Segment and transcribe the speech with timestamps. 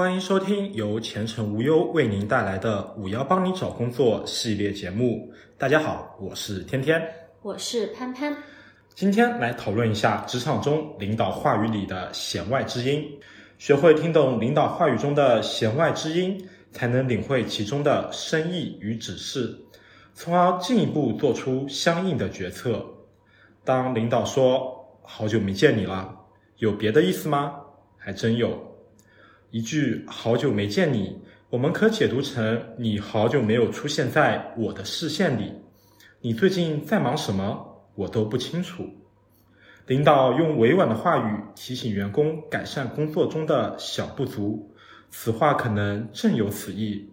[0.00, 5.30] 欢迎收听由前程无忧为您带来的“五幺帮你找工作”系列节目。
[5.58, 7.06] 大家好，我是天天，
[7.42, 8.34] 我是潘潘。
[8.94, 13.04] 今天来讨论一下职场中领导话语里的弦外之音，
[13.58, 19.54] 学会听懂领导话语中的弦外之音，才能领会其中的深意与指示，
[20.14, 22.82] 从而进一步做出相应的决策。
[23.66, 26.16] 当领导说“好久没见你了”，
[26.56, 27.54] 有别的意思吗？
[27.98, 28.69] 还真有。
[29.52, 31.18] 一句“好久没见你”，
[31.50, 35.52] 我们可解读成你好久没有出现在我的视线里。
[36.20, 37.82] 你最近在忙什么？
[37.96, 38.88] 我都不清楚。
[39.86, 44.70] 领导用委婉的话语提醒员工改善工作中的小不足，
[45.10, 47.10] 此话可能正有此意。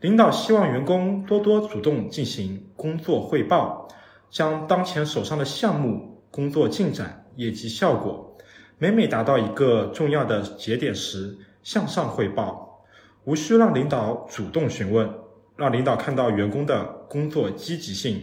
[0.00, 3.86] 领导希望员工多多主动进行工作汇报，
[4.30, 8.38] 将当前手上的项目、工作进展、业绩效果，
[8.78, 12.86] 每每达到一个重要的节点时向上汇报，
[13.24, 15.12] 无需让领导主动询问，
[15.56, 18.22] 让领导看到员工的工作积极性。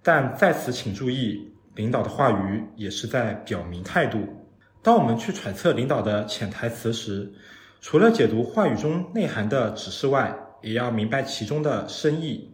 [0.00, 4.20] 但在此请注意，领导的话语也是在表明态度。
[4.80, 7.32] 当我们去揣测领导的潜台词时，
[7.80, 10.32] 除了解读话语中内涵的指示外，
[10.62, 12.52] 也要明白其中的深意。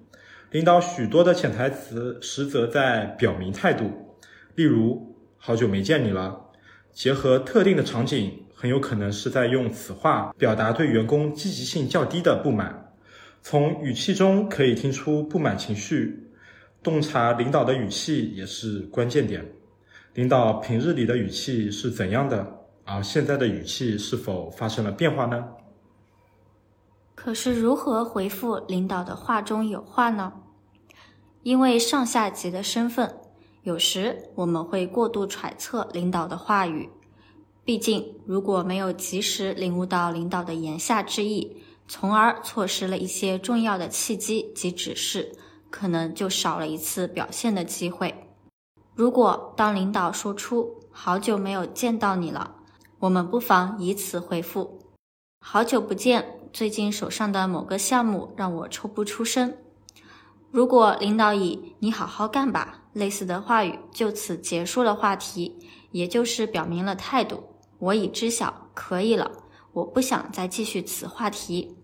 [0.53, 4.16] 领导许多的潜台词，实则在表明态度。
[4.55, 6.47] 例如，好久没见你了，
[6.94, 12.94] 结合特定的场景，很有可能是在用此话表达对员工积极性较低的不满。
[13.42, 16.30] 从语气中可以听出不满情绪。
[16.80, 19.44] 洞察领导的语气也是关键点。
[20.14, 22.46] 领导平日里的语气是怎样的？
[22.84, 25.44] 而现在的语气是否发生了变化呢？
[27.16, 30.32] 可是如何回复领导的话中有话呢？
[31.42, 33.12] 因为上下级的身份，
[33.64, 36.88] 有时我们会过度揣测领导的话语。
[37.64, 45.32] 毕竟，如果没有及时领悟到领导的言下之意，从而错失了一些重要的契机及指示。
[45.70, 48.28] 可能就少了一次表现的机会。
[48.94, 52.56] 如果当领导说出“好久没有见到你了”，
[53.00, 54.81] 我们不妨以此回复
[55.41, 59.56] ：“好久不见，最近手上的某个项目让我抽不出身。”
[60.53, 65.58] 如果领导以“你好好干吧”类似的话语就此结束了话题，
[65.91, 67.42] 也就是表明了态度
[67.82, 69.28] ：“我已知晓，可以了，
[69.72, 71.76] 我不想再继续此话题。”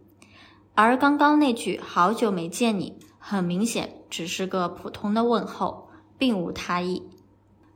[0.76, 2.96] 而刚刚那句“好久没见你”。
[3.18, 7.02] 很明显，只是个普通的问候，并无他意。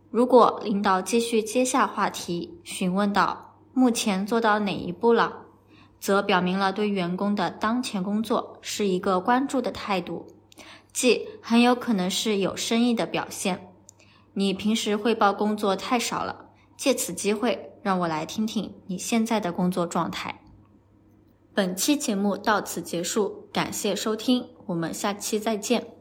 [0.09, 5.41] 如果领导继续接下话题，询问到目前做到哪一步了，
[5.99, 10.29] 则表明了对员工的当前工作是一个关注的态度，
[10.93, 13.75] 即很有可能是有深意的表现。
[14.35, 16.42] 你平时汇报工作太少了，
[16.83, 20.43] 借此机会让我来听听你现在的工作状态。
[21.55, 24.49] 本期节目到此结束，感谢收听。
[24.67, 25.92] 我们下期再见。